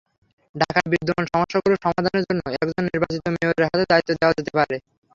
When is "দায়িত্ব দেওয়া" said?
3.91-4.35